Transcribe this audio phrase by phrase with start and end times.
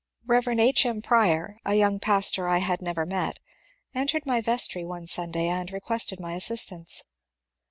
[0.25, 0.47] Rev.
[0.47, 0.83] H.
[0.83, 1.03] M.
[1.03, 3.39] Prior, a young pastor I had never met,
[3.93, 7.03] entered my vestry one Sunday and requested my assistance.